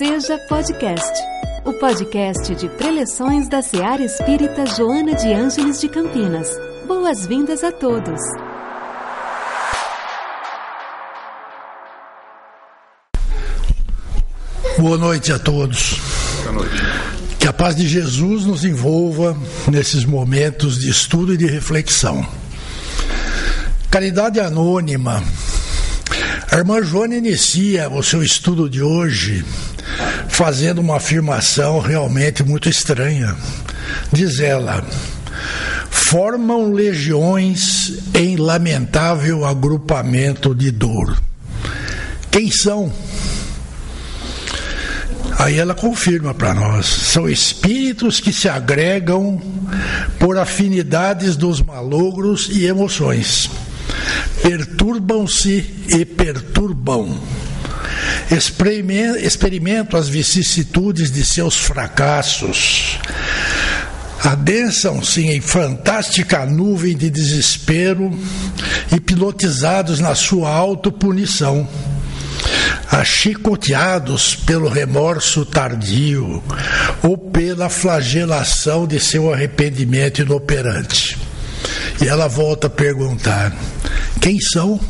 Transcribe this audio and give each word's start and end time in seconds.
Seja 0.00 0.38
Podcast, 0.48 1.12
o 1.62 1.74
podcast 1.74 2.54
de 2.54 2.70
preleções 2.70 3.50
da 3.50 3.60
Seara 3.60 4.02
Espírita 4.02 4.64
Joana 4.64 5.14
de 5.14 5.30
Ângeles 5.30 5.78
de 5.78 5.90
Campinas. 5.90 6.48
Boas-vindas 6.86 7.62
a 7.62 7.70
todos. 7.70 8.18
Boa 14.78 14.96
noite 14.96 15.34
a 15.34 15.38
todos. 15.38 16.00
Boa 16.44 16.52
noite. 16.52 16.82
Que 17.38 17.46
a 17.46 17.52
paz 17.52 17.76
de 17.76 17.86
Jesus 17.86 18.46
nos 18.46 18.64
envolva 18.64 19.36
nesses 19.70 20.06
momentos 20.06 20.80
de 20.80 20.88
estudo 20.88 21.34
e 21.34 21.36
de 21.36 21.44
reflexão. 21.44 22.26
Caridade 23.90 24.40
Anônima. 24.40 25.22
A 26.50 26.56
irmã 26.56 26.82
Joana 26.82 27.16
inicia 27.16 27.90
o 27.90 28.02
seu 28.02 28.22
estudo 28.22 28.68
de 28.68 28.82
hoje 28.82 29.44
fazendo 30.40 30.80
uma 30.80 30.96
afirmação 30.96 31.80
realmente 31.80 32.42
muito 32.42 32.66
estranha. 32.66 33.36
Diz 34.10 34.40
ela: 34.40 34.82
formam 35.90 36.72
legiões 36.72 37.98
em 38.14 38.36
lamentável 38.36 39.44
agrupamento 39.44 40.54
de 40.54 40.70
dor. 40.70 41.20
Quem 42.30 42.50
são? 42.50 42.90
Aí 45.38 45.58
ela 45.58 45.74
confirma 45.74 46.32
para 46.32 46.54
nós: 46.54 46.86
são 46.86 47.28
espíritos 47.28 48.18
que 48.18 48.32
se 48.32 48.48
agregam 48.48 49.38
por 50.18 50.38
afinidades 50.38 51.36
dos 51.36 51.60
malogros 51.60 52.48
e 52.50 52.64
emoções. 52.64 53.50
Perturbam-se 54.42 55.66
e 55.90 56.02
perturbam. 56.06 57.20
Experimentam 58.30 59.98
as 59.98 60.08
vicissitudes 60.08 61.10
de 61.10 61.24
seus 61.24 61.56
fracassos. 61.56 62.98
Adensam-se 64.22 65.22
em 65.22 65.40
fantástica 65.40 66.44
nuvem 66.44 66.96
de 66.96 67.08
desespero, 67.10 68.16
hipnotizados 68.92 69.98
na 69.98 70.14
sua 70.14 70.50
autopunição 70.50 71.66
achicoteados 72.90 74.34
pelo 74.34 74.68
remorso 74.68 75.44
tardio 75.44 76.42
ou 77.02 77.16
pela 77.16 77.68
flagelação 77.68 78.86
de 78.86 78.98
seu 78.98 79.32
arrependimento 79.32 80.22
inoperante. 80.22 81.16
E 82.02 82.08
ela 82.08 82.26
volta 82.26 82.66
a 82.66 82.70
perguntar: 82.70 83.54
quem 84.20 84.38
são? 84.40 84.80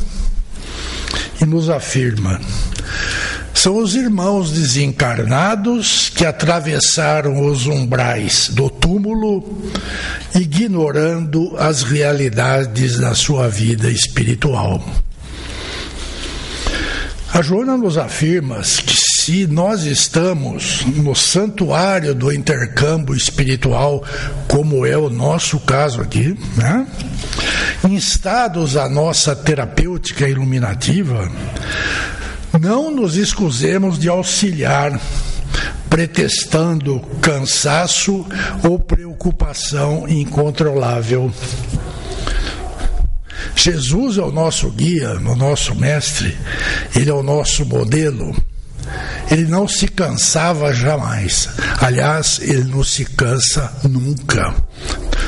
E 1.39 1.45
nos 1.45 1.69
afirma: 1.69 2.41
são 3.53 3.77
os 3.77 3.95
irmãos 3.95 4.51
desencarnados 4.51 6.09
que 6.09 6.25
atravessaram 6.25 7.45
os 7.45 7.67
umbrais 7.67 8.49
do 8.49 8.69
túmulo, 8.69 9.61
ignorando 10.33 11.55
as 11.57 11.83
realidades 11.83 12.97
da 12.97 13.13
sua 13.13 13.47
vida 13.47 13.89
espiritual. 13.89 14.83
A 17.33 17.41
Joana 17.41 17.77
nos 17.77 17.97
afirma 17.97 18.57
que 18.57 18.95
se 19.21 19.47
nós 19.47 19.83
estamos 19.83 20.85
no 20.85 21.15
santuário 21.15 22.13
do 22.13 22.31
intercâmbio 22.31 23.15
espiritual, 23.15 24.03
como 24.49 24.85
é 24.85 24.97
o 24.97 25.09
nosso 25.09 25.57
caso 25.61 26.01
aqui, 26.01 26.37
né? 26.57 26.85
instados 27.89 28.75
à 28.75 28.89
nossa 28.89 29.33
terapêutica 29.33 30.27
iluminativa, 30.27 31.31
não 32.59 32.91
nos 32.91 33.15
escusemos 33.15 33.97
de 33.97 34.09
auxiliar, 34.09 34.99
pretextando 35.89 36.99
cansaço 37.21 38.25
ou 38.63 38.79
preocupação 38.79 40.07
incontrolável. 40.07 41.31
Jesus 43.55 44.17
é 44.17 44.21
o 44.21 44.31
nosso 44.31 44.69
guia, 44.71 45.11
o 45.13 45.35
nosso 45.35 45.75
mestre, 45.75 46.37
ele 46.95 47.09
é 47.09 47.13
o 47.13 47.23
nosso 47.23 47.65
modelo. 47.65 48.35
Ele 49.29 49.45
não 49.45 49.67
se 49.67 49.87
cansava 49.87 50.73
jamais. 50.73 51.47
Aliás, 51.79 52.39
ele 52.41 52.65
não 52.65 52.83
se 52.83 53.05
cansa 53.05 53.71
nunca. 53.83 54.53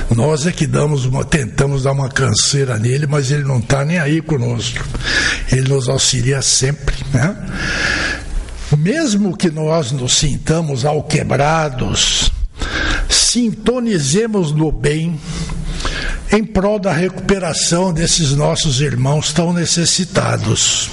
Nós 0.09 0.45
é 0.45 0.51
que 0.51 0.67
damos 0.67 1.05
uma, 1.05 1.23
tentamos 1.23 1.83
dar 1.83 1.91
uma 1.91 2.09
canseira 2.09 2.77
nele, 2.77 3.07
mas 3.07 3.31
ele 3.31 3.43
não 3.43 3.59
está 3.59 3.83
nem 3.83 3.99
aí 3.99 4.21
conosco. 4.21 4.85
Ele 5.51 5.69
nos 5.69 5.89
auxilia 5.89 6.41
sempre. 6.41 6.95
Né? 7.13 7.35
Mesmo 8.77 9.35
que 9.35 9.49
nós 9.49 9.91
nos 9.91 10.13
sintamos 10.15 10.85
alquebrados, 10.85 12.31
sintonizemos 13.09 14.51
no 14.51 14.71
bem 14.71 15.19
em 16.31 16.43
prol 16.43 16.79
da 16.79 16.91
recuperação 16.91 17.93
desses 17.93 18.31
nossos 18.31 18.81
irmãos 18.81 19.31
tão 19.31 19.53
necessitados. 19.53 20.89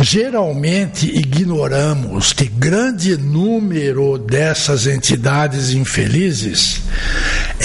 Geralmente 0.00 1.06
ignoramos 1.06 2.32
que 2.32 2.46
grande 2.46 3.16
número 3.16 4.18
dessas 4.18 4.86
entidades 4.86 5.70
infelizes 5.70 6.80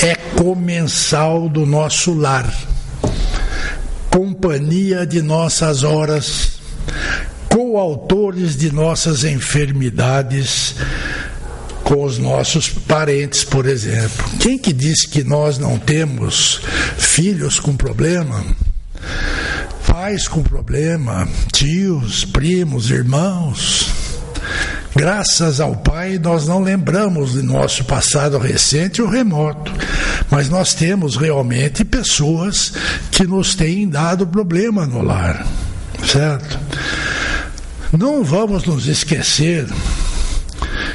é 0.04 0.16
comensal 0.16 1.50
do 1.50 1.66
nosso 1.66 2.14
lar, 2.14 2.52
companhia 4.10 5.06
de 5.06 5.22
nossas 5.22 5.84
horas, 5.84 6.60
coautores 7.50 8.56
de 8.56 8.72
nossas 8.72 9.24
enfermidades, 9.24 10.76
com 11.84 12.04
os 12.04 12.18
nossos 12.18 12.70
parentes, 12.70 13.44
por 13.44 13.66
exemplo. 13.66 14.30
Quem 14.40 14.58
que 14.58 14.72
diz 14.72 15.06
que 15.06 15.24
nós 15.24 15.58
não 15.58 15.78
temos 15.78 16.62
filhos 16.98 17.60
com 17.60 17.76
problema? 17.76 18.46
Pais 19.88 20.28
com 20.28 20.44
problema, 20.44 21.28
tios, 21.52 22.24
primos, 22.26 22.92
irmãos. 22.92 23.89
Graças 24.96 25.60
ao 25.60 25.76
Pai, 25.76 26.18
nós 26.18 26.48
não 26.48 26.64
lembramos 26.64 27.34
de 27.34 27.44
nosso 27.44 27.84
passado 27.86 28.38
recente 28.38 29.02
ou 29.02 29.08
remoto, 29.08 29.72
mas 30.32 30.50
nós 30.50 30.74
temos 30.74 31.16
realmente 31.16 31.86
pessoas 31.86 32.74
que 33.12 33.26
nos 33.26 33.54
têm 33.54 33.88
dado 33.88 34.26
problema 34.26 34.88
no 34.88 35.02
lar, 35.02 35.46
certo? 36.06 36.60
Não 37.96 38.24
vamos 38.24 38.66
nos 38.66 38.88
esquecer 38.88 39.68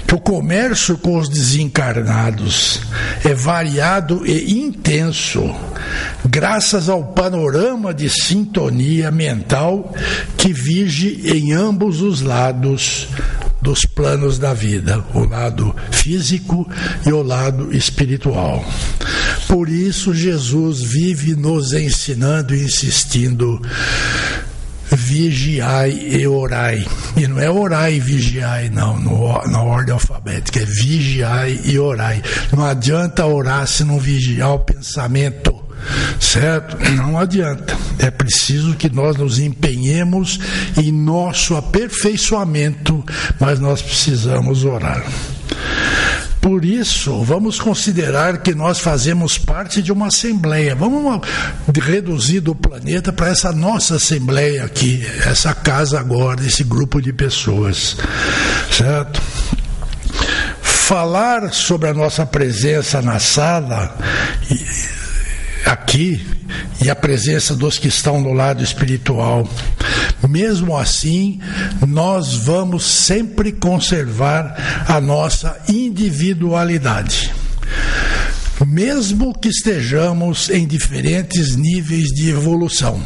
que 0.06 0.14
o 0.14 0.20
comércio 0.20 0.98
com 0.98 1.16
os 1.18 1.28
desencarnados 1.28 2.80
é 3.24 3.32
variado 3.32 4.26
e 4.26 4.60
intenso, 4.60 5.54
graças 6.24 6.88
ao 6.88 7.04
panorama 7.04 7.94
de 7.94 8.10
sintonia 8.10 9.10
mental 9.10 9.94
que 10.36 10.52
vige 10.52 11.20
em 11.24 11.52
ambos 11.52 12.02
os 12.02 12.20
lados 12.20 13.08
dos 13.64 13.86
planos 13.86 14.38
da 14.38 14.52
vida, 14.52 15.02
o 15.14 15.24
lado 15.24 15.74
físico 15.90 16.68
e 17.06 17.10
o 17.10 17.22
lado 17.22 17.74
espiritual. 17.74 18.62
Por 19.48 19.70
isso, 19.70 20.12
Jesus 20.12 20.82
vive 20.82 21.34
nos 21.34 21.72
ensinando 21.72 22.54
e 22.54 22.62
insistindo 22.62 23.58
vigiai 24.92 25.92
e 25.92 26.26
orai. 26.26 26.86
E 27.16 27.26
não 27.26 27.40
é 27.40 27.50
orai 27.50 27.94
e 27.94 28.00
vigiai, 28.00 28.68
não, 28.68 29.00
no, 29.00 29.42
na 29.46 29.62
ordem 29.62 29.94
alfabética, 29.94 30.60
é 30.60 30.66
vigiai 30.66 31.58
e 31.64 31.78
orai. 31.78 32.22
Não 32.52 32.66
adianta 32.66 33.24
orar 33.24 33.66
se 33.66 33.82
não 33.82 33.98
vigiar 33.98 34.52
o 34.52 34.58
pensamento. 34.58 35.63
Certo? 36.20 36.76
Não 36.92 37.18
adianta. 37.18 37.76
É 37.98 38.10
preciso 38.10 38.74
que 38.74 38.88
nós 38.88 39.16
nos 39.16 39.38
empenhemos 39.38 40.38
em 40.76 40.92
nosso 40.92 41.56
aperfeiçoamento, 41.56 43.04
mas 43.38 43.58
nós 43.58 43.82
precisamos 43.82 44.64
orar. 44.64 45.04
Por 46.44 46.62
isso, 46.62 47.22
vamos 47.22 47.58
considerar 47.58 48.42
que 48.42 48.54
nós 48.54 48.78
fazemos 48.78 49.38
parte 49.38 49.80
de 49.80 49.90
uma 49.90 50.08
assembleia. 50.08 50.74
Vamos 50.74 51.22
reduzir 51.74 52.40
do 52.40 52.54
planeta 52.54 53.10
para 53.10 53.28
essa 53.28 53.50
nossa 53.50 53.96
assembleia 53.96 54.62
aqui, 54.62 55.02
essa 55.24 55.54
casa 55.54 55.98
agora, 55.98 56.44
esse 56.44 56.62
grupo 56.62 57.00
de 57.00 57.14
pessoas. 57.14 57.96
Certo? 58.70 59.22
Falar 60.60 61.50
sobre 61.50 61.88
a 61.88 61.94
nossa 61.94 62.26
presença 62.26 63.00
na 63.00 63.18
sala 63.18 63.96
aqui 65.64 66.24
e 66.82 66.90
a 66.90 66.96
presença 66.96 67.54
dos 67.54 67.78
que 67.78 67.88
estão 67.88 68.20
no 68.20 68.32
lado 68.32 68.62
espiritual. 68.62 69.48
Mesmo 70.28 70.76
assim, 70.76 71.40
nós 71.86 72.34
vamos 72.34 72.84
sempre 72.84 73.52
conservar 73.52 74.84
a 74.88 75.00
nossa 75.00 75.56
individualidade. 75.68 77.32
Mesmo 78.66 79.36
que 79.38 79.48
estejamos 79.48 80.48
em 80.48 80.66
diferentes 80.66 81.56
níveis 81.56 82.08
de 82.08 82.30
evolução. 82.30 83.02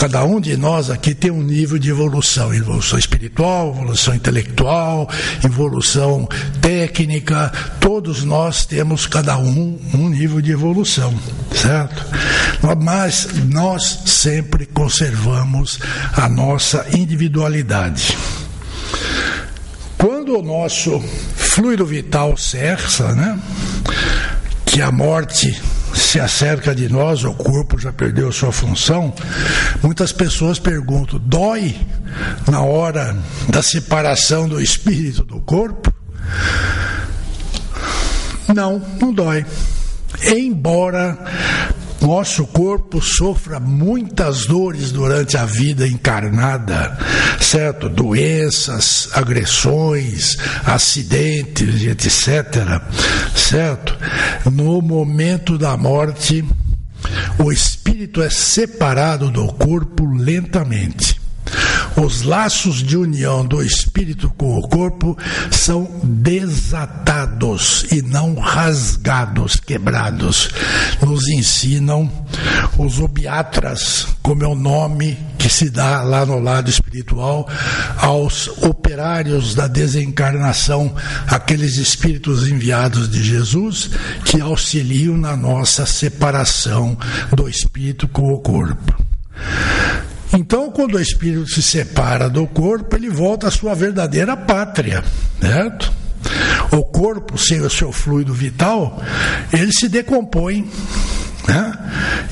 Cada 0.00 0.24
um 0.24 0.40
de 0.40 0.56
nós 0.56 0.88
aqui 0.88 1.14
tem 1.14 1.30
um 1.30 1.42
nível 1.42 1.78
de 1.78 1.90
evolução, 1.90 2.54
evolução 2.54 2.98
espiritual, 2.98 3.68
evolução 3.76 4.14
intelectual, 4.14 5.06
evolução 5.44 6.26
técnica, 6.58 7.52
todos 7.78 8.24
nós 8.24 8.64
temos 8.64 9.06
cada 9.06 9.36
um 9.36 9.78
um 9.92 10.08
nível 10.08 10.40
de 10.40 10.52
evolução, 10.52 11.14
certo? 11.54 12.02
Mas 12.82 13.28
nós 13.50 14.00
sempre 14.06 14.64
conservamos 14.64 15.78
a 16.14 16.30
nossa 16.30 16.86
individualidade. 16.96 18.16
Quando 19.98 20.38
o 20.38 20.42
nosso 20.42 20.98
fluido 21.36 21.84
vital 21.84 22.38
cessa, 22.38 23.14
né? 23.14 23.38
Que 24.64 24.80
a 24.80 24.90
morte 24.90 25.60
se 26.00 26.18
acerca 26.18 26.74
de 26.74 26.88
nós, 26.88 27.24
o 27.24 27.32
corpo 27.34 27.78
já 27.78 27.92
perdeu 27.92 28.32
sua 28.32 28.50
função. 28.50 29.12
Muitas 29.82 30.12
pessoas 30.12 30.58
perguntam: 30.58 31.20
dói 31.22 31.76
na 32.50 32.62
hora 32.62 33.16
da 33.48 33.62
separação 33.62 34.48
do 34.48 34.60
espírito 34.60 35.24
do 35.24 35.40
corpo? 35.40 35.92
Não, 38.54 38.82
não 39.00 39.12
dói. 39.12 39.44
Embora 40.24 41.16
nosso 42.00 42.46
corpo 42.46 43.00
sofra 43.00 43.60
muitas 43.60 44.46
dores 44.46 44.90
durante 44.90 45.36
a 45.36 45.44
vida 45.44 45.86
encarnada, 45.86 46.96
certo? 47.40 47.88
Doenças, 47.88 49.08
agressões, 49.12 50.36
acidentes, 50.64 51.82
etc. 51.82 52.80
Certo? 53.36 53.96
No 54.50 54.80
momento 54.80 55.58
da 55.58 55.76
morte, 55.76 56.44
o 57.38 57.52
espírito 57.52 58.22
é 58.22 58.30
separado 58.30 59.30
do 59.30 59.46
corpo 59.48 60.04
lentamente. 60.06 61.19
Os 62.02 62.22
laços 62.22 62.82
de 62.82 62.96
união 62.96 63.44
do 63.44 63.62
espírito 63.62 64.30
com 64.30 64.58
o 64.58 64.66
corpo 64.66 65.18
são 65.50 66.00
desatados 66.02 67.84
e 67.92 68.00
não 68.00 68.36
rasgados, 68.36 69.56
quebrados. 69.56 70.48
Nos 71.02 71.28
ensinam 71.28 72.10
os 72.78 72.98
obiatras, 72.98 74.06
como 74.22 74.42
é 74.42 74.48
o 74.48 74.54
nome 74.54 75.18
que 75.38 75.50
se 75.50 75.68
dá 75.68 76.02
lá 76.02 76.24
no 76.24 76.38
lado 76.38 76.70
espiritual 76.70 77.46
aos 77.98 78.48
operários 78.62 79.54
da 79.54 79.66
desencarnação, 79.66 80.94
aqueles 81.26 81.76
espíritos 81.76 82.48
enviados 82.48 83.10
de 83.10 83.22
Jesus 83.22 83.90
que 84.24 84.40
auxiliam 84.40 85.18
na 85.18 85.36
nossa 85.36 85.84
separação 85.84 86.96
do 87.36 87.46
espírito 87.46 88.08
com 88.08 88.32
o 88.32 88.38
corpo. 88.38 88.94
Então, 90.32 90.70
quando 90.70 90.94
o 90.94 91.00
espírito 91.00 91.48
se 91.48 91.62
separa 91.62 92.28
do 92.28 92.46
corpo, 92.46 92.94
ele 92.94 93.10
volta 93.10 93.48
à 93.48 93.50
sua 93.50 93.74
verdadeira 93.74 94.36
pátria, 94.36 95.02
certo? 95.40 95.92
O 96.70 96.84
corpo, 96.84 97.36
sem 97.36 97.60
o 97.60 97.70
seu 97.70 97.90
fluido 97.90 98.32
vital, 98.32 99.02
ele 99.52 99.72
se 99.72 99.88
decompõe. 99.88 100.70
Né? 101.48 101.78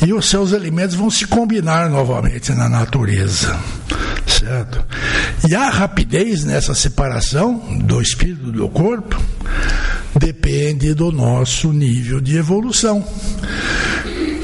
E 0.06 0.12
os 0.12 0.28
seus 0.28 0.52
elementos 0.52 0.94
vão 0.94 1.10
se 1.10 1.26
combinar 1.26 1.88
novamente 1.90 2.52
na 2.52 2.68
natureza. 2.68 3.58
Certo? 4.26 4.84
E 5.48 5.54
a 5.54 5.68
rapidez 5.70 6.44
nessa 6.44 6.74
separação 6.74 7.56
do 7.80 8.00
espírito 8.00 8.52
do 8.52 8.68
corpo 8.68 9.20
depende 10.14 10.94
do 10.94 11.10
nosso 11.10 11.72
nível 11.72 12.20
de 12.20 12.36
evolução. 12.36 13.04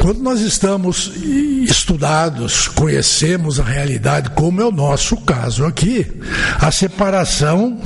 Quando 0.05 0.21
nós 0.21 0.43
estamos 0.43 1.13
estudados, 1.17 2.69
conhecemos 2.69 3.59
a 3.59 3.65
realidade, 3.65 4.29
como 4.29 4.61
é 4.61 4.65
o 4.67 4.71
nosso 4.71 5.17
caso 5.17 5.65
aqui, 5.65 6.07
a 6.61 6.71
separação 6.71 7.81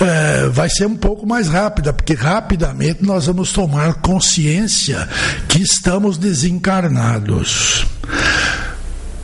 é, 0.00 0.48
vai 0.48 0.68
ser 0.68 0.86
um 0.86 0.96
pouco 0.96 1.24
mais 1.24 1.46
rápida, 1.46 1.92
porque 1.92 2.14
rapidamente 2.14 3.04
nós 3.04 3.26
vamos 3.26 3.52
tomar 3.52 3.94
consciência 4.00 5.08
que 5.46 5.62
estamos 5.62 6.18
desencarnados. 6.18 7.86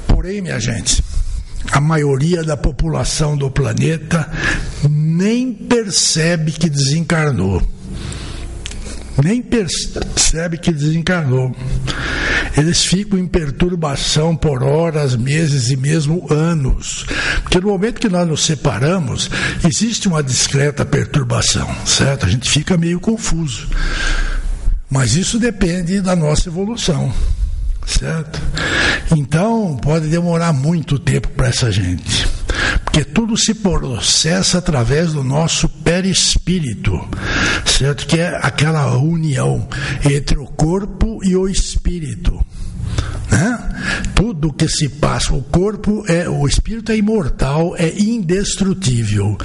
Porém, 0.07 0.41
minha 0.41 0.61
gente, 0.61 1.03
a 1.73 1.81
maioria 1.81 2.45
da 2.45 2.57
população 2.57 3.37
do 3.37 3.51
planeta 3.51 4.31
nem 4.89 5.53
percebe 5.53 6.53
que 6.53 6.71
desencarnou 6.71 7.61
nem 9.23 9.43
percebe 9.43 10.59
que 10.59 10.73
desencarnou. 10.73 11.55
Eles 12.57 12.85
ficam 12.85 13.19
em 13.19 13.27
perturbação 13.27 14.37
por 14.37 14.63
horas, 14.63 15.17
meses 15.17 15.71
e 15.71 15.77
mesmo 15.77 16.27
anos. 16.31 17.07
Porque 17.43 17.61
no 17.61 17.69
momento 17.69 18.01
que 18.01 18.09
nós 18.09 18.29
nos 18.29 18.45
separamos, 18.45 19.31
existe 19.65 20.09
uma 20.09 20.23
discreta 20.23 20.85
perturbação, 20.85 21.69
certo? 21.87 22.27
A 22.27 22.29
gente 22.29 22.51
fica 22.51 22.77
meio 22.77 23.01
confuso. 23.01 23.69
Mas 24.91 25.17
isso 25.17 25.39
depende 25.39 26.01
da 26.01 26.15
nossa 26.15 26.49
evolução, 26.49 27.13
certo? 27.87 28.41
Então, 29.17 29.77
pode 29.81 30.09
demorar 30.09 30.53
muito 30.53 30.99
tempo 30.99 31.29
para 31.29 31.49
essa 31.49 31.73
gente 31.73 32.42
porque 32.93 33.07
tudo 33.07 33.39
se 33.39 33.55
processa 33.55 34.59
através 34.59 35.15
do 35.15 35.25
nosso 35.25 35.67
perispírito, 35.67 37.01
certo? 37.65 38.07
Que 38.07 38.21
é 38.21 38.39
aquela 38.43 38.99
união 38.99 39.67
entre 40.05 40.37
o 40.39 40.45
corpo 40.45 41.19
e 41.25 41.35
o 41.35 41.49
espírito. 41.49 42.39
Né? 43.31 43.59
Tudo 44.15 44.53
que 44.53 44.69
se 44.69 44.91
passa, 44.91 45.33
o 45.33 45.43
corpo 45.43 46.05
é, 46.07 46.29
o 46.29 46.47
espírito 46.47 46.93
é 46.93 46.97
imortal, 46.99 47.75
é 47.79 47.99
indestrutível 47.99 49.39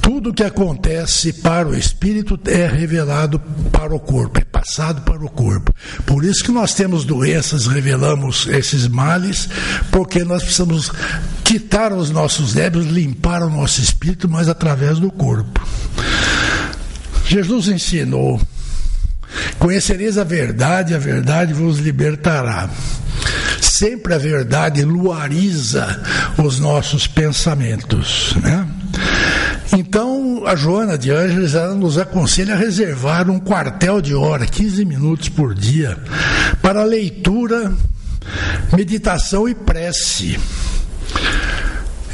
tudo 0.00 0.32
que 0.32 0.42
acontece 0.42 1.32
para 1.32 1.68
o 1.68 1.74
espírito 1.74 2.38
é 2.46 2.66
revelado 2.66 3.38
para 3.70 3.94
o 3.94 4.00
corpo, 4.00 4.40
é 4.40 4.44
passado 4.44 5.02
para 5.02 5.24
o 5.24 5.30
corpo. 5.30 5.74
Por 6.06 6.24
isso 6.24 6.44
que 6.44 6.52
nós 6.52 6.74
temos 6.74 7.04
doenças, 7.04 7.66
revelamos 7.66 8.46
esses 8.46 8.88
males, 8.88 9.48
porque 9.90 10.24
nós 10.24 10.42
precisamos 10.42 10.90
quitar 11.44 11.92
os 11.92 12.10
nossos 12.10 12.52
débitos, 12.52 12.86
limpar 12.86 13.42
o 13.42 13.50
nosso 13.50 13.80
espírito, 13.80 14.28
mas 14.28 14.48
através 14.48 14.98
do 14.98 15.10
corpo. 15.10 15.60
Jesus 17.26 17.68
ensinou: 17.68 18.40
Conhecereis 19.58 20.18
a 20.18 20.24
verdade, 20.24 20.94
a 20.94 20.98
verdade 20.98 21.52
vos 21.52 21.78
libertará. 21.78 22.68
Sempre 23.60 24.14
a 24.14 24.18
verdade 24.18 24.82
luariza 24.84 26.02
os 26.38 26.58
nossos 26.58 27.06
pensamentos, 27.06 28.34
né? 28.42 28.66
Então, 29.72 30.42
a 30.46 30.56
Joana 30.56 30.98
de 30.98 31.10
Ângeles 31.10 31.52
nos 31.76 31.96
aconselha 31.96 32.54
a 32.54 32.56
reservar 32.56 33.30
um 33.30 33.38
quartel 33.38 34.00
de 34.00 34.14
hora, 34.14 34.46
15 34.46 34.84
minutos 34.84 35.28
por 35.28 35.54
dia, 35.54 35.96
para 36.60 36.82
leitura, 36.82 37.72
meditação 38.72 39.48
e 39.48 39.54
prece. 39.54 40.38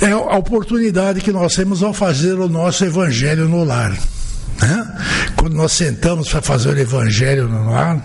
É 0.00 0.11
a 0.11 0.37
oportunidade 0.37 1.23
que 1.23 1.33
nós 1.33 1.54
temos 1.54 1.83
ao 1.83 1.95
fazer 1.95 2.35
o 2.35 2.49
nosso 2.49 2.85
evangelho 2.85 3.49
no 3.49 3.64
lar. 3.64 3.97
Né? 4.61 4.99
Quando 5.47 5.59
nós 5.59 5.71
sentamos 5.71 6.29
para 6.29 6.43
fazer 6.43 6.71
o 6.71 6.81
evangelho 6.81 7.49
no 7.49 7.71
lar, 7.71 8.05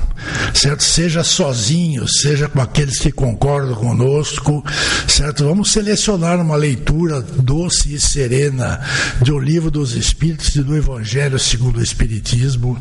certo? 0.53 0.83
Seja 0.83 1.23
sozinho, 1.23 2.07
seja 2.07 2.47
com 2.47 2.61
aqueles 2.61 2.99
que 2.99 3.11
concordam 3.11 3.73
conosco, 3.73 4.63
certo? 5.07 5.45
Vamos 5.45 5.71
selecionar 5.71 6.39
uma 6.39 6.55
leitura 6.55 7.19
doce 7.19 7.95
e 7.95 7.99
serena 7.99 8.79
do 9.21 9.39
livro 9.39 9.71
dos 9.71 9.95
Espíritos 9.95 10.55
e 10.55 10.61
do 10.61 10.77
Evangelho 10.77 11.39
segundo 11.39 11.77
o 11.77 11.81
Espiritismo. 11.81 12.79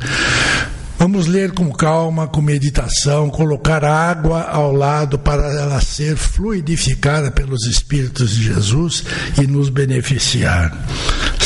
Vamos 0.98 1.26
ler 1.26 1.52
com 1.52 1.72
calma, 1.72 2.28
com 2.28 2.42
meditação, 2.42 3.30
colocar 3.30 3.82
água 3.82 4.42
ao 4.42 4.70
lado 4.74 5.18
para 5.18 5.54
ela 5.58 5.80
ser 5.80 6.16
fluidificada 6.16 7.30
pelos 7.30 7.64
Espíritos 7.64 8.32
de 8.32 8.42
Jesus 8.42 9.04
e 9.40 9.46
nos 9.46 9.70
beneficiar. 9.70 10.76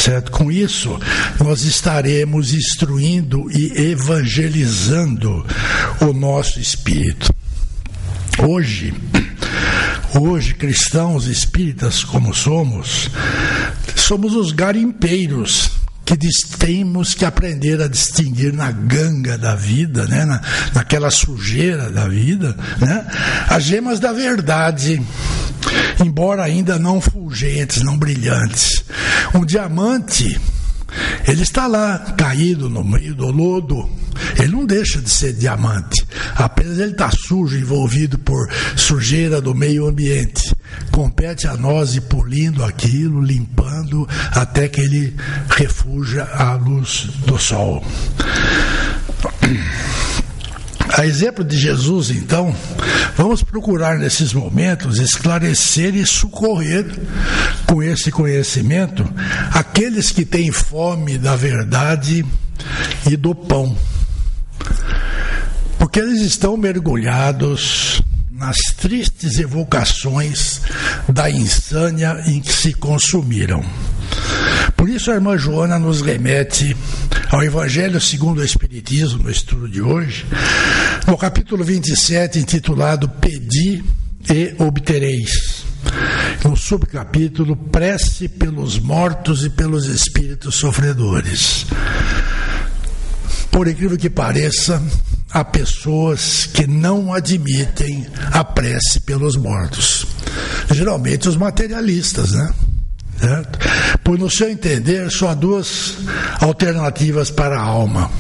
Certo? 0.04 0.30
Com 0.32 0.52
isso, 0.52 1.00
nós 1.42 1.62
estaremos 1.62 2.52
instruindo 2.52 3.50
e 3.50 3.90
evangelizando 3.90 5.46
o 5.98 6.12
nosso 6.12 6.60
espírito. 6.60 7.34
Hoje, 8.38 8.92
hoje 10.20 10.52
cristãos 10.52 11.24
espíritas 11.24 12.04
como 12.04 12.34
somos, 12.34 13.08
somos 13.96 14.34
os 14.34 14.52
garimpeiros 14.52 15.70
que 16.04 16.16
temos 16.58 17.14
que 17.14 17.24
aprender 17.24 17.80
a 17.80 17.88
distinguir 17.88 18.52
na 18.52 18.70
ganga 18.70 19.38
da 19.38 19.54
vida, 19.54 20.06
né? 20.06 20.24
Na, 20.24 20.40
naquela 20.74 21.10
sujeira 21.10 21.90
da 21.90 22.06
vida, 22.06 22.56
né? 22.78 23.06
as 23.48 23.64
gemas 23.64 23.98
da 23.98 24.12
verdade, 24.12 25.02
embora 25.98 26.44
ainda 26.44 26.78
não 26.78 27.00
fulgentes, 27.00 27.82
não 27.82 27.96
brilhantes. 27.96 28.84
Um 29.34 29.44
diamante, 29.44 30.38
ele 31.26 31.42
está 31.42 31.66
lá, 31.66 31.98
caído 32.16 32.68
no 32.68 32.84
meio 32.84 33.14
do 33.14 33.30
lodo, 33.30 33.88
Ele 34.38 34.52
não 34.52 34.66
deixa 34.66 35.00
de 35.00 35.10
ser 35.10 35.32
diamante. 35.32 36.04
Apenas 36.34 36.78
ele 36.78 36.92
está 36.92 37.10
sujo, 37.10 37.56
envolvido 37.56 38.18
por 38.18 38.48
sujeira 38.76 39.40
do 39.40 39.54
meio 39.54 39.86
ambiente. 39.86 40.54
Compete 40.90 41.46
a 41.46 41.56
nós 41.56 41.94
ir 41.94 42.02
polindo 42.02 42.64
aquilo, 42.64 43.20
limpando, 43.22 44.08
até 44.32 44.68
que 44.68 44.80
ele 44.80 45.14
refuja 45.48 46.24
a 46.24 46.54
luz 46.54 47.08
do 47.26 47.38
sol. 47.38 47.84
A 50.96 51.06
exemplo 51.06 51.42
de 51.42 51.58
Jesus, 51.58 52.10
então, 52.10 52.54
vamos 53.16 53.42
procurar 53.42 53.98
nesses 53.98 54.32
momentos 54.32 54.98
esclarecer 54.98 55.94
e 55.96 56.06
socorrer 56.06 56.86
com 57.66 57.82
esse 57.82 58.12
conhecimento 58.12 59.04
aqueles 59.50 60.12
que 60.12 60.24
têm 60.24 60.52
fome 60.52 61.18
da 61.18 61.34
verdade 61.34 62.24
e 63.10 63.16
do 63.16 63.34
pão. 63.34 63.76
Porque 65.84 66.00
eles 66.00 66.22
estão 66.22 66.56
mergulhados 66.56 68.00
nas 68.32 68.56
tristes 68.74 69.38
evocações 69.38 70.62
da 71.06 71.30
insânia 71.30 72.22
em 72.26 72.40
que 72.40 72.50
se 72.50 72.72
consumiram. 72.72 73.62
Por 74.74 74.88
isso 74.88 75.10
a 75.10 75.14
irmã 75.16 75.36
Joana 75.36 75.78
nos 75.78 76.00
remete 76.00 76.74
ao 77.28 77.42
Evangelho 77.42 78.00
segundo 78.00 78.38
o 78.38 78.44
Espiritismo, 78.44 79.24
no 79.24 79.30
estudo 79.30 79.68
de 79.68 79.82
hoje, 79.82 80.24
no 81.06 81.18
capítulo 81.18 81.62
27, 81.62 82.38
intitulado 82.38 83.06
Pedi 83.06 83.84
e 84.32 84.54
obtereis. 84.58 85.66
No 86.42 86.56
subcapítulo 86.56 87.54
Prece 87.56 88.26
pelos 88.26 88.78
mortos 88.78 89.44
e 89.44 89.50
pelos 89.50 89.84
espíritos 89.84 90.54
sofredores. 90.54 91.66
Por 93.50 93.68
incrível 93.68 93.98
que 93.98 94.08
pareça, 94.08 94.82
há 95.34 95.44
pessoas 95.44 96.46
que 96.46 96.64
não 96.64 97.12
admitem 97.12 98.06
a 98.32 98.44
prece 98.44 99.00
pelos 99.00 99.36
mortos. 99.36 100.06
Geralmente 100.70 101.28
os 101.28 101.36
materialistas, 101.36 102.30
né? 102.30 102.54
Certo? 103.18 103.58
Pois, 104.02 104.20
no 104.20 104.30
seu 104.30 104.48
entender, 104.48 105.10
só 105.10 105.30
há 105.30 105.34
duas 105.34 105.96
alternativas 106.40 107.30
para 107.30 107.58
a 107.58 107.62
alma: 107.62 108.10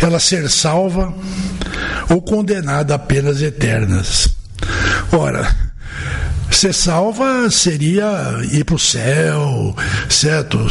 ela 0.00 0.18
ser 0.18 0.48
salva 0.48 1.14
ou 2.08 2.22
condenada 2.22 2.94
a 2.94 2.98
penas 2.98 3.42
eternas. 3.42 4.28
Ora, 5.12 5.71
Ser 6.62 6.74
salva 6.74 7.50
seria 7.50 8.38
ir 8.52 8.64
para 8.64 8.76
o 8.76 8.78
céu, 8.78 9.74
certo? 10.08 10.64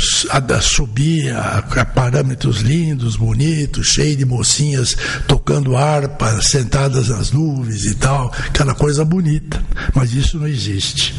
Subir 0.62 1.36
a, 1.36 1.58
a, 1.58 1.84
parâmetros 1.86 2.62
lindos, 2.62 3.18
bonitos, 3.18 3.88
cheio 3.88 4.16
de 4.16 4.24
mocinhas 4.24 4.96
tocando 5.28 5.76
harpa, 5.76 6.42
sentadas 6.42 7.10
nas 7.10 7.32
nuvens 7.34 7.84
e 7.84 7.96
tal, 7.96 8.32
aquela 8.48 8.74
coisa 8.74 9.04
bonita. 9.04 9.62
Mas 9.94 10.14
isso 10.14 10.38
não 10.38 10.48
existe, 10.48 11.14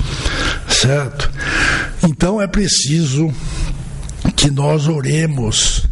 certo? 0.66 1.30
Então 2.02 2.40
é 2.40 2.46
preciso 2.46 3.30
que 4.34 4.50
nós 4.50 4.88
oremos 4.88 5.86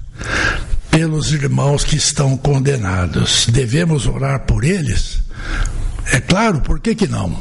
pelos 0.91 1.33
irmãos 1.33 1.85
que 1.85 1.97
estão 1.97 2.35
condenados. 2.35 3.47
Devemos 3.47 4.07
orar 4.07 4.47
por 4.47 4.65
eles? 4.65 5.21
É 6.07 6.19
claro, 6.19 6.63
por 6.63 6.81
que, 6.81 6.95
que 6.95 7.07
não? 7.07 7.39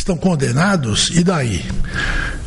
Estão 0.00 0.16
condenados, 0.16 1.10
e 1.12 1.22
daí? 1.22 1.64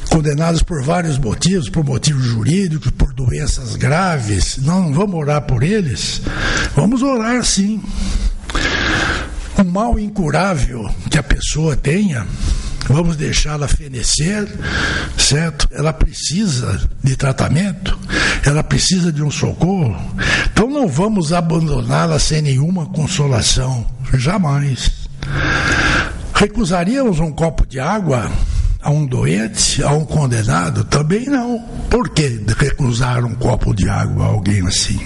Condenados 0.09 0.61
por 0.61 0.83
vários 0.83 1.17
motivos, 1.17 1.69
por 1.69 1.83
motivos 1.83 2.25
jurídicos, 2.25 2.91
por 2.91 3.13
doenças 3.13 3.75
graves. 3.75 4.57
Não 4.57 4.93
vamos 4.93 5.15
orar 5.15 5.41
por 5.43 5.63
eles? 5.63 6.21
Vamos 6.75 7.01
orar 7.01 7.43
sim. 7.43 7.81
Um 9.57 9.63
mal 9.63 9.97
incurável 9.97 10.89
que 11.09 11.17
a 11.17 11.23
pessoa 11.23 11.75
tenha, 11.75 12.27
vamos 12.87 13.15
deixá-la 13.15 13.67
fenecer, 13.67 14.47
certo? 15.17 15.67
Ela 15.71 15.93
precisa 15.93 16.81
de 17.03 17.15
tratamento, 17.15 17.97
ela 18.45 18.63
precisa 18.63 19.11
de 19.11 19.23
um 19.23 19.31
socorro. 19.31 19.95
Então 20.51 20.69
não 20.69 20.87
vamos 20.87 21.31
abandoná-la 21.31 22.19
sem 22.19 22.41
nenhuma 22.41 22.85
consolação, 22.87 23.85
jamais. 24.15 24.91
Recusaríamos 26.43 27.21
um 27.21 27.31
copo 27.31 27.65
de 27.65 27.79
água 27.79 28.29
a 28.81 28.89
um 28.91 29.05
doente, 29.05 29.81
a 29.81 29.93
um 29.93 30.03
condenado? 30.03 30.83
Também 30.83 31.25
não. 31.27 31.57
Por 31.89 32.09
que 32.09 32.43
recusar 32.57 33.23
um 33.23 33.33
copo 33.33 33.73
de 33.73 33.87
água 33.87 34.25
a 34.25 34.27
alguém 34.27 34.67
assim? 34.67 34.99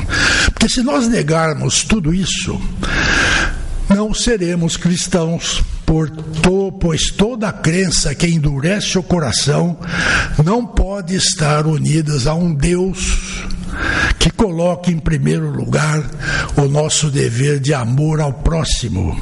Porque 0.45 0.67
se 0.67 0.81
nós 0.81 1.07
negarmos 1.07 1.83
tudo 1.83 2.11
isso, 2.11 2.59
não 3.87 4.15
seremos 4.15 4.77
cristãos, 4.77 5.63
to, 6.41 6.71
pois 6.81 7.11
toda 7.11 7.53
crença 7.53 8.15
que 8.15 8.25
endurece 8.25 8.97
o 8.97 9.03
coração 9.03 9.77
não 10.43 10.65
pode 10.65 11.13
estar 11.13 11.67
unida 11.67 12.13
a 12.27 12.33
um 12.33 12.51
Deus 12.51 13.45
que 14.17 14.31
coloque 14.31 14.91
em 14.91 14.97
primeiro 14.97 15.51
lugar 15.51 16.03
o 16.55 16.63
nosso 16.63 17.11
dever 17.11 17.59
de 17.59 17.75
amor 17.75 18.21
ao 18.21 18.33
próximo. 18.33 19.15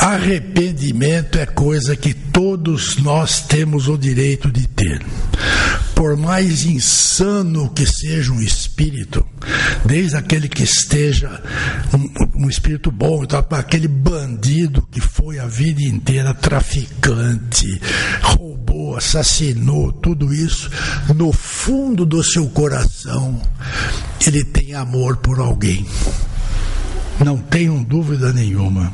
Arrependimento 0.00 1.38
é 1.38 1.44
coisa 1.44 1.94
que 1.94 2.14
todos 2.14 2.96
nós 2.96 3.42
temos 3.42 3.86
o 3.86 3.98
direito 3.98 4.50
de 4.50 4.66
ter. 4.66 5.04
Por 5.94 6.16
mais 6.16 6.64
insano 6.64 7.68
que 7.68 7.84
seja 7.84 8.32
um 8.32 8.40
espírito, 8.40 9.26
desde 9.84 10.16
aquele 10.16 10.48
que 10.48 10.62
esteja 10.62 11.42
um, 11.92 12.44
um 12.46 12.48
espírito 12.48 12.90
bom, 12.90 13.24
então, 13.24 13.44
aquele 13.50 13.86
bandido 13.86 14.88
que 14.90 15.02
foi 15.02 15.38
a 15.38 15.44
vida 15.44 15.82
inteira 15.82 16.32
traficante, 16.32 17.78
roubou, 18.22 18.96
assassinou, 18.96 19.92
tudo 19.92 20.32
isso, 20.32 20.70
no 21.14 21.30
fundo 21.30 22.06
do 22.06 22.24
seu 22.24 22.48
coração, 22.48 23.38
ele 24.26 24.42
tem 24.44 24.72
amor 24.72 25.18
por 25.18 25.38
alguém. 25.38 25.86
Não 27.22 27.36
tenham 27.36 27.82
dúvida 27.82 28.32
nenhuma. 28.32 28.90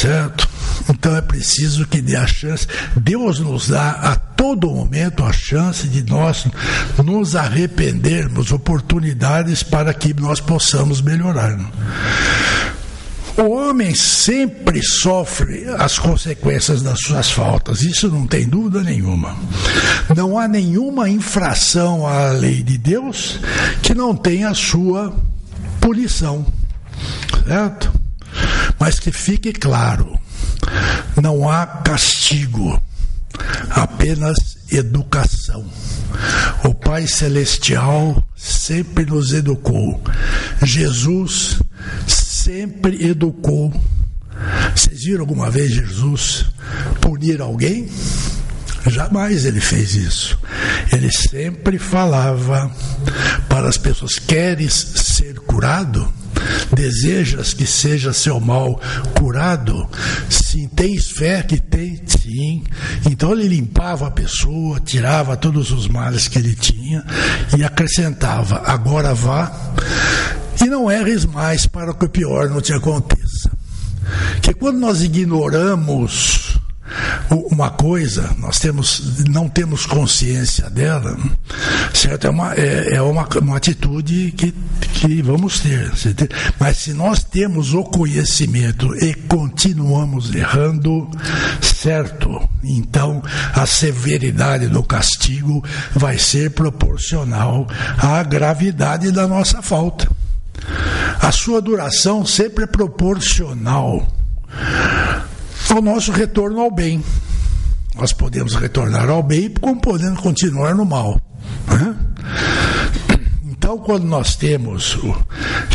Certo? 0.00 0.48
Então 0.88 1.16
é 1.16 1.22
preciso 1.22 1.86
que 1.86 2.02
dê 2.02 2.16
a 2.16 2.26
chance. 2.26 2.66
Deus 2.96 3.40
nos 3.40 3.68
dá 3.68 3.90
a 3.90 4.16
todo 4.16 4.70
momento 4.70 5.24
a 5.24 5.32
chance 5.32 5.88
de 5.88 6.02
nós 6.02 6.46
nos 7.02 7.34
arrependermos, 7.34 8.52
oportunidades 8.52 9.62
para 9.62 9.92
que 9.94 10.12
nós 10.14 10.40
possamos 10.40 11.00
melhorar. 11.00 11.58
O 13.38 13.50
homem 13.50 13.94
sempre 13.94 14.82
sofre 14.82 15.66
as 15.78 15.98
consequências 15.98 16.82
das 16.82 17.00
suas 17.00 17.30
faltas, 17.30 17.82
isso 17.82 18.08
não 18.08 18.26
tem 18.26 18.48
dúvida 18.48 18.82
nenhuma. 18.82 19.36
Não 20.14 20.38
há 20.38 20.48
nenhuma 20.48 21.08
infração 21.08 22.06
à 22.06 22.30
lei 22.30 22.62
de 22.62 22.78
Deus 22.78 23.38
que 23.82 23.94
não 23.94 24.16
tenha 24.16 24.48
a 24.48 24.54
sua 24.54 25.14
punição, 25.80 26.46
certo? 27.46 27.95
Mas 28.78 28.98
que 28.98 29.10
fique 29.10 29.52
claro: 29.52 30.18
não 31.20 31.48
há 31.48 31.66
castigo, 31.66 32.80
apenas 33.70 34.36
educação. 34.70 35.64
O 36.64 36.74
Pai 36.74 37.06
Celestial 37.06 38.22
sempre 38.34 39.04
nos 39.06 39.32
educou. 39.32 40.00
Jesus 40.62 41.58
sempre 42.06 43.06
educou. 43.06 43.72
Vocês 44.74 45.04
viram 45.04 45.20
alguma 45.20 45.50
vez 45.50 45.72
Jesus 45.72 46.46
punir 47.00 47.40
alguém? 47.40 47.88
Jamais 48.86 49.44
ele 49.44 49.60
fez 49.60 49.94
isso. 49.94 50.38
Ele 50.92 51.10
sempre 51.10 51.78
falava 51.78 52.70
para 53.48 53.68
as 53.68 53.76
pessoas: 53.76 54.18
queres 54.18 54.72
ser 54.74 55.40
curado? 55.40 56.12
Desejas 56.72 57.54
que 57.54 57.66
seja 57.66 58.12
seu 58.12 58.40
mal 58.40 58.80
curado? 59.18 59.88
Sim, 60.28 60.68
tens 60.68 61.10
fé 61.10 61.42
que 61.42 61.60
tem? 61.60 62.00
Sim. 62.06 62.64
Então 63.10 63.32
ele 63.32 63.48
limpava 63.48 64.06
a 64.06 64.10
pessoa, 64.10 64.80
tirava 64.80 65.36
todos 65.36 65.70
os 65.70 65.88
males 65.88 66.28
que 66.28 66.38
ele 66.38 66.54
tinha 66.54 67.04
e 67.56 67.64
acrescentava: 67.64 68.62
agora 68.64 69.14
vá 69.14 69.52
e 70.60 70.68
não 70.68 70.90
erres 70.90 71.24
mais 71.24 71.66
para 71.66 71.92
que 71.92 72.04
o 72.04 72.08
pior 72.08 72.48
não 72.48 72.60
te 72.60 72.72
aconteça. 72.72 73.50
Que 74.40 74.54
quando 74.54 74.78
nós 74.78 75.02
ignoramos 75.02 76.55
uma 77.30 77.70
coisa, 77.70 78.34
nós 78.38 78.58
temos, 78.58 79.24
não 79.28 79.48
temos 79.48 79.86
consciência 79.86 80.70
dela, 80.70 81.16
certo? 81.92 82.26
É 82.26 82.30
uma, 82.30 82.54
é, 82.54 82.94
é 82.94 83.02
uma, 83.02 83.26
uma 83.40 83.56
atitude 83.56 84.32
que, 84.36 84.52
que 84.94 85.22
vamos 85.22 85.60
ter. 85.60 85.90
Mas 86.58 86.78
se 86.78 86.92
nós 86.92 87.24
temos 87.24 87.74
o 87.74 87.82
conhecimento 87.84 88.94
e 88.96 89.14
continuamos 89.14 90.34
errando, 90.34 91.10
certo? 91.60 92.48
Então 92.62 93.22
a 93.54 93.66
severidade 93.66 94.68
do 94.68 94.82
castigo 94.82 95.64
vai 95.94 96.18
ser 96.18 96.50
proporcional 96.50 97.66
à 97.98 98.22
gravidade 98.22 99.10
da 99.10 99.26
nossa 99.26 99.62
falta. 99.62 100.08
a 101.20 101.32
sua 101.32 101.60
duração 101.60 102.24
sempre 102.24 102.64
é 102.64 102.66
proporcional 102.66 104.06
ao 105.72 105.82
nosso 105.82 106.12
retorno 106.12 106.60
ao 106.60 106.70
bem. 106.70 107.02
Nós 107.94 108.12
podemos 108.12 108.54
retornar 108.54 109.08
ao 109.08 109.22
bem 109.22 109.50
como 109.50 109.80
podemos 109.80 110.20
continuar 110.20 110.74
no 110.74 110.84
mal. 110.84 111.20
Né? 111.66 111.96
Então, 113.44 113.78
quando 113.78 114.04
nós 114.04 114.36
temos 114.36 114.98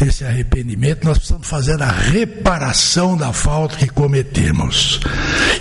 esse 0.02 0.24
arrependimento, 0.24 1.04
nós 1.04 1.18
precisamos 1.18 1.48
fazer 1.48 1.82
a 1.82 1.92
reparação 1.92 3.18
da 3.18 3.34
falta 3.34 3.76
que 3.76 3.88
cometemos. 3.88 5.00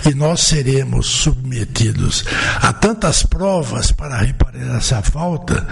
E 0.09 0.13
nós 0.13 0.41
seremos 0.41 1.07
submetidos 1.07 2.23
a 2.61 2.71
tantas 2.71 3.23
provas 3.23 3.91
para 3.91 4.17
reparar 4.17 4.77
essa 4.77 5.01
falta, 5.01 5.67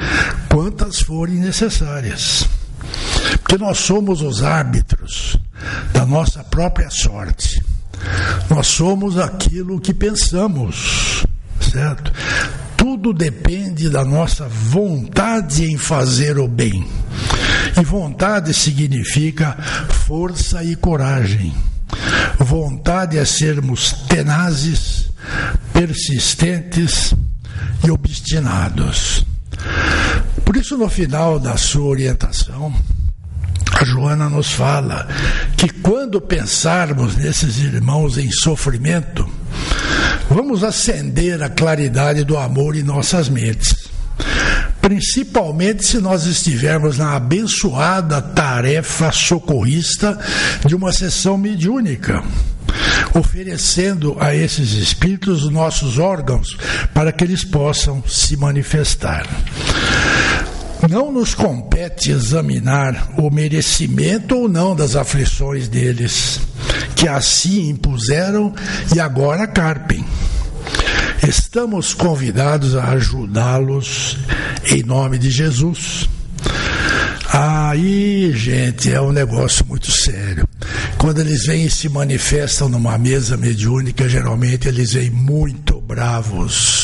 quantas 0.49 0.99
forem 0.99 1.35
necessárias. 1.35 2.45
Porque 3.41 3.57
nós 3.57 3.77
somos 3.77 4.21
os 4.21 4.43
árbitros 4.43 5.37
da 5.93 6.05
nossa 6.05 6.43
própria 6.43 6.89
sorte. 6.89 7.58
Nós 8.49 8.67
somos 8.67 9.17
aquilo 9.17 9.79
que 9.79 9.93
pensamos, 9.93 11.25
certo? 11.61 12.11
Tudo 12.75 13.13
depende 13.13 13.89
da 13.89 14.05
nossa 14.05 14.47
vontade 14.47 15.65
em 15.65 15.77
fazer 15.77 16.37
o 16.37 16.47
bem. 16.47 16.87
E 17.79 17.83
vontade 17.83 18.53
significa 18.53 19.57
força 20.07 20.63
e 20.63 20.75
coragem. 20.75 21.53
Vontade 22.39 23.17
é 23.17 23.25
sermos 23.25 23.91
tenazes, 24.07 25.11
persistentes 25.73 27.13
e 27.85 27.91
obstinados. 27.91 29.25
Por 30.45 30.55
isso, 30.55 30.77
no 30.77 30.89
final 30.89 31.39
da 31.39 31.57
sua 31.57 31.85
orientação, 31.85 32.73
a 33.83 33.85
Joana 33.85 34.29
nos 34.29 34.51
fala 34.51 35.07
que 35.57 35.69
quando 35.69 36.19
pensarmos 36.21 37.15
nesses 37.15 37.57
irmãos 37.57 38.17
em 38.17 38.31
sofrimento, 38.31 39.29
Vamos 40.29 40.63
acender 40.63 41.41
a 41.41 41.49
claridade 41.49 42.23
do 42.23 42.37
amor 42.37 42.75
em 42.75 42.83
nossas 42.83 43.27
mentes. 43.27 43.89
Principalmente 44.79 45.83
se 45.83 45.97
nós 45.97 46.25
estivermos 46.25 46.99
na 46.99 47.15
abençoada 47.15 48.21
tarefa 48.21 49.11
socorrista 49.11 50.17
de 50.65 50.75
uma 50.75 50.93
sessão 50.93 51.37
mediúnica 51.37 52.23
oferecendo 53.15 54.15
a 54.19 54.35
esses 54.35 54.73
espíritos 54.73 55.43
os 55.43 55.51
nossos 55.51 55.97
órgãos 55.97 56.55
para 56.93 57.11
que 57.11 57.23
eles 57.23 57.43
possam 57.43 58.03
se 58.07 58.37
manifestar. 58.37 59.25
Não 60.87 61.11
nos 61.11 61.33
compete 61.33 62.11
examinar 62.11 63.11
o 63.17 63.29
merecimento 63.29 64.35
ou 64.35 64.47
não 64.47 64.75
das 64.75 64.95
aflições 64.95 65.67
deles, 65.67 66.39
que 66.95 67.07
assim 67.07 67.69
impuseram 67.69 68.53
e 68.95 68.99
agora 68.99 69.45
carpem. 69.45 70.05
Estamos 71.27 71.93
convidados 71.93 72.75
a 72.75 72.85
ajudá-los 72.91 74.17
em 74.71 74.81
nome 74.83 75.17
de 75.17 75.29
Jesus. 75.29 76.07
Aí, 77.31 78.31
gente, 78.33 78.91
é 78.91 79.01
um 79.01 79.11
negócio 79.11 79.65
muito 79.67 79.91
sério. 79.91 80.47
Quando 80.97 81.19
eles 81.19 81.45
vêm 81.45 81.65
e 81.65 81.69
se 81.69 81.89
manifestam 81.89 82.69
numa 82.69 82.97
mesa 82.97 83.35
mediúnica, 83.35 84.07
geralmente 84.07 84.67
eles 84.67 84.93
vêm 84.93 85.09
muito 85.09 85.79
bravos 85.81 86.78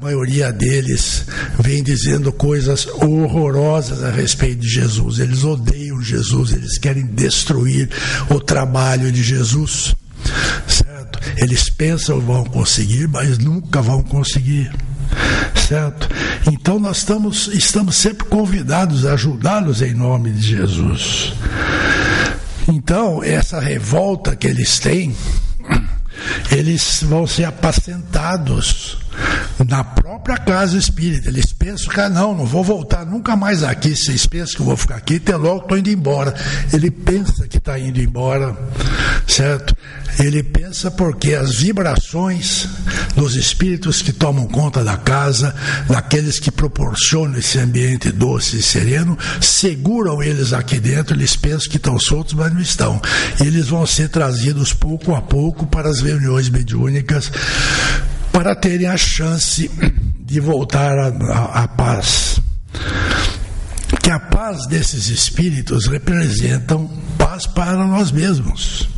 a 0.00 0.04
maioria 0.04 0.52
deles 0.52 1.24
vem 1.58 1.82
dizendo 1.82 2.32
coisas 2.32 2.86
horrorosas 2.86 4.04
a 4.04 4.10
respeito 4.12 4.60
de 4.60 4.68
Jesus. 4.68 5.18
Eles 5.18 5.42
odeiam 5.42 6.00
Jesus, 6.00 6.52
eles 6.52 6.78
querem 6.78 7.04
destruir 7.04 7.90
o 8.30 8.38
trabalho 8.38 9.10
de 9.10 9.24
Jesus. 9.24 9.96
Certo? 10.68 11.18
Eles 11.36 11.68
pensam 11.68 12.20
vão 12.20 12.44
conseguir, 12.44 13.08
mas 13.08 13.38
nunca 13.38 13.82
vão 13.82 14.00
conseguir. 14.00 14.72
Certo? 15.68 16.08
Então 16.48 16.78
nós 16.78 16.98
estamos, 16.98 17.48
estamos 17.48 17.96
sempre 17.96 18.24
convidados 18.26 19.04
a 19.04 19.14
ajudá-los 19.14 19.82
em 19.82 19.94
nome 19.94 20.30
de 20.30 20.46
Jesus. 20.46 21.32
Então, 22.68 23.24
essa 23.24 23.58
revolta 23.58 24.36
que 24.36 24.46
eles 24.46 24.78
têm, 24.78 25.16
eles 26.50 27.02
vão 27.02 27.26
ser 27.26 27.44
apacentados 27.44 28.98
na 29.66 29.82
própria 29.82 30.36
casa 30.36 30.76
espírita. 30.76 31.28
Eles 31.28 31.52
pensam 31.52 31.92
que, 31.92 32.00
ah, 32.00 32.08
não, 32.08 32.34
não 32.34 32.46
vou 32.46 32.62
voltar 32.62 33.04
nunca 33.04 33.36
mais 33.36 33.62
aqui. 33.62 33.94
Vocês 33.94 34.26
pensam 34.26 34.56
que 34.56 34.62
eu 34.62 34.66
vou 34.66 34.76
ficar 34.76 34.96
aqui, 34.96 35.16
até 35.16 35.36
logo 35.36 35.62
estou 35.62 35.78
indo 35.78 35.90
embora. 35.90 36.34
Ele 36.72 36.90
pensa 36.90 37.46
que 37.46 37.58
está 37.58 37.78
indo 37.78 38.00
embora, 38.00 38.56
certo? 39.26 39.76
Ele 40.18 40.42
pensa 40.42 40.90
porque 40.90 41.34
as 41.34 41.56
vibrações 41.56 42.68
dos 43.14 43.36
espíritos 43.36 44.02
que 44.02 44.12
tomam 44.12 44.46
conta 44.46 44.82
da 44.82 44.96
casa, 44.96 45.54
daqueles 45.88 46.38
que 46.40 46.50
proporcionam 46.50 47.38
esse 47.38 47.58
ambiente 47.58 48.10
doce 48.10 48.58
e 48.58 48.62
sereno, 48.62 49.16
seguram 49.40 50.22
eles 50.22 50.52
aqui 50.52 50.78
dentro. 50.80 51.16
Eles 51.16 51.36
pensam 51.36 51.70
que 51.70 51.76
estão 51.76 51.98
soltos, 51.98 52.34
mas 52.34 52.52
não 52.52 52.60
estão. 52.60 53.00
Eles 53.40 53.68
vão 53.68 53.86
ser 53.86 54.08
trazidos 54.08 54.72
pouco 54.72 55.14
a 55.14 55.22
pouco 55.22 55.66
para 55.66 55.88
as 55.88 56.00
reuniões 56.00 56.48
mediúnicas 56.48 57.30
para 58.32 58.54
terem 58.54 58.86
a 58.86 58.96
chance 58.96 59.70
de 60.20 60.40
voltar 60.40 60.96
à 60.98 61.66
paz. 61.66 62.40
Que 64.02 64.10
a 64.10 64.20
paz 64.20 64.66
desses 64.66 65.08
espíritos 65.08 65.86
representam 65.86 66.88
paz 67.18 67.46
para 67.46 67.86
nós 67.86 68.10
mesmos. 68.10 68.88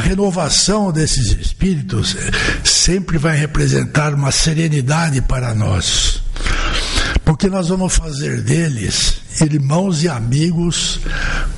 Renovação 0.00 0.92
desses 0.92 1.32
espíritos 1.32 2.16
sempre 2.64 3.18
vai 3.18 3.36
representar 3.36 4.14
uma 4.14 4.32
serenidade 4.32 5.20
para 5.22 5.54
nós. 5.54 6.22
Porque 7.24 7.48
nós 7.48 7.68
vamos 7.68 7.94
fazer 7.94 8.42
deles 8.42 9.20
irmãos 9.40 10.02
e 10.02 10.08
amigos 10.08 11.00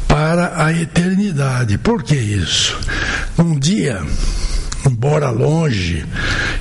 para 0.07 0.65
a 0.65 0.73
eternidade. 0.73 1.79
Por 1.79 2.03
que 2.03 2.17
isso? 2.17 2.79
Um 3.39 3.59
dia 3.59 4.03
embora 4.87 5.31
longe, 5.31 6.05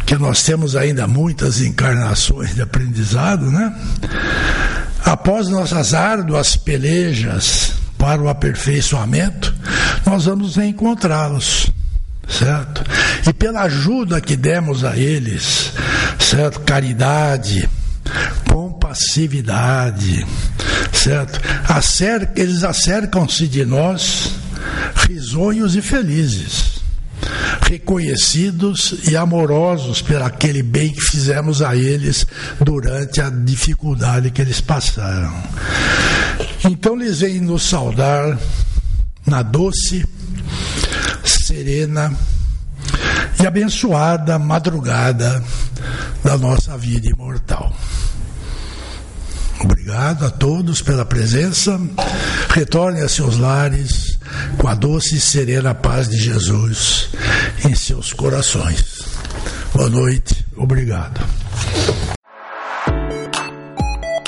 que 0.05 0.15
nós 0.15 0.43
temos 0.43 0.75
ainda 0.75 1.07
muitas 1.07 1.61
encarnações 1.61 2.53
de 2.53 2.61
aprendizado, 2.61 3.49
né? 3.49 3.75
Após 5.03 5.49
nossas 5.49 5.93
árduas 5.93 6.55
pelejas 6.55 7.73
para 8.01 8.19
o 8.19 8.27
aperfeiçoamento, 8.27 9.53
nós 10.03 10.25
vamos 10.25 10.55
reencontrá-los, 10.55 11.71
certo? 12.27 12.83
E 13.29 13.31
pela 13.31 13.61
ajuda 13.61 14.19
que 14.19 14.35
demos 14.35 14.83
a 14.83 14.97
eles, 14.97 15.71
certo? 16.17 16.61
Caridade, 16.61 17.69
compassividade, 18.49 20.25
certo? 20.91 21.39
Eles 22.35 22.63
acercam-se 22.63 23.47
de 23.47 23.63
nós 23.63 24.31
risonhos 25.07 25.75
e 25.75 25.81
felizes 25.83 26.81
reconhecidos 27.69 28.95
e 29.07 29.15
amorosos 29.15 30.01
pelo 30.01 30.25
aquele 30.25 30.63
bem 30.63 30.91
que 30.91 31.01
fizemos 31.01 31.61
a 31.61 31.75
eles 31.75 32.25
durante 32.59 33.21
a 33.21 33.29
dificuldade 33.29 34.31
que 34.31 34.41
eles 34.41 34.59
passaram. 34.59 35.31
Então 36.69 36.99
eles 36.99 37.19
vêm 37.19 37.39
nos 37.39 37.63
saudar 37.63 38.37
na 39.25 39.41
doce, 39.41 40.05
serena 41.23 42.13
e 43.41 43.47
abençoada 43.47 44.37
madrugada 44.37 45.43
da 46.23 46.37
nossa 46.37 46.77
vida 46.77 47.07
imortal. 47.07 47.73
Obrigado 49.63 50.25
a 50.25 50.29
todos 50.29 50.81
pela 50.81 51.05
presença. 51.05 51.79
Retornem 52.49 53.03
a 53.03 53.09
seus 53.09 53.37
lares 53.37 54.17
com 54.57 54.67
a 54.67 54.73
doce 54.73 55.17
e 55.17 55.21
serena 55.21 55.73
paz 55.73 56.09
de 56.09 56.17
Jesus 56.17 57.09
em 57.67 57.75
seus 57.75 58.11
corações. 58.13 59.01
Boa 59.73 59.89
noite. 59.89 60.45
Obrigado. 60.55 61.21